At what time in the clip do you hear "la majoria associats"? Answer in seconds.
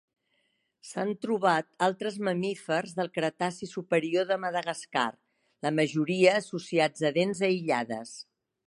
5.69-7.11